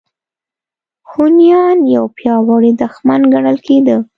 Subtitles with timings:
[1.11, 3.97] هونیان یو پیاوړی دښمن ګڼل کېده.